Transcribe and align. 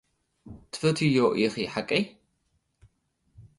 ትፈትውዮ 0.71 1.17
ኢኺ፡ 1.43 1.55
ሓቀይ? 1.73 2.03